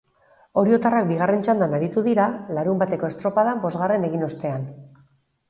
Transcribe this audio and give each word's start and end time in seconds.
Oriotarrak 0.59 1.03
bigarren 1.11 1.45
txandan 1.47 1.75
aritu 1.79 2.03
dira, 2.07 2.25
larunbateko 2.59 3.11
estropadan 3.11 3.63
bosgarren 3.69 4.09
egin 4.11 4.27
ostean. 4.31 4.67